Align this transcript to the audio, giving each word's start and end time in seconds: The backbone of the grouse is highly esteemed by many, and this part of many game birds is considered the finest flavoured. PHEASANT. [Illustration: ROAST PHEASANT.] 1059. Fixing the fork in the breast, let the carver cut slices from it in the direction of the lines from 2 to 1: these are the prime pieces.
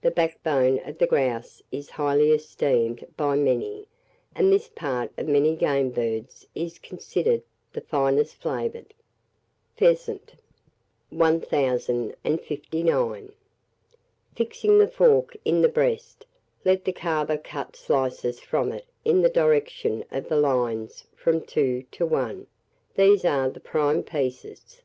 The 0.00 0.12
backbone 0.12 0.78
of 0.88 0.98
the 0.98 1.08
grouse 1.08 1.60
is 1.72 1.90
highly 1.90 2.30
esteemed 2.30 3.04
by 3.16 3.34
many, 3.34 3.88
and 4.32 4.52
this 4.52 4.68
part 4.68 5.10
of 5.18 5.26
many 5.26 5.56
game 5.56 5.90
birds 5.90 6.46
is 6.54 6.78
considered 6.78 7.42
the 7.72 7.80
finest 7.80 8.36
flavoured. 8.36 8.94
PHEASANT. 9.76 10.34
[Illustration: 11.10 11.40
ROAST 11.42 11.48
PHEASANT.] 11.50 12.14
1059. 12.22 13.32
Fixing 14.36 14.78
the 14.78 14.86
fork 14.86 15.36
in 15.44 15.62
the 15.62 15.68
breast, 15.68 16.26
let 16.64 16.84
the 16.84 16.92
carver 16.92 17.36
cut 17.36 17.74
slices 17.74 18.38
from 18.38 18.70
it 18.70 18.86
in 19.04 19.20
the 19.22 19.28
direction 19.28 20.04
of 20.12 20.28
the 20.28 20.38
lines 20.38 21.08
from 21.16 21.40
2 21.40 21.84
to 21.90 22.06
1: 22.06 22.46
these 22.94 23.24
are 23.24 23.50
the 23.50 23.58
prime 23.58 24.04
pieces. 24.04 24.82